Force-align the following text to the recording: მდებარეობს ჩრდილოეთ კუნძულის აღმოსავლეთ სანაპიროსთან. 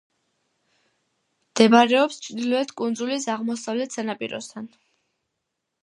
მდებარეობს 1.51 2.17
ჩრდილოეთ 2.29 2.75
კუნძულის 2.81 3.29
აღმოსავლეთ 3.37 3.97
სანაპიროსთან. 3.99 4.71